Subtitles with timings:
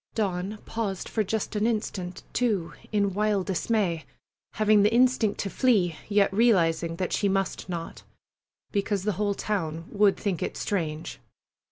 [0.15, 4.03] Dawn paused for just an instant, too, in wild dismay,
[4.53, 8.01] having the instinct to flee, yet realizing that she must not,
[8.71, 11.19] because the whole town would think it strange.